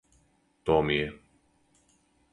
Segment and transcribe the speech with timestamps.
[0.69, 1.13] То ми је.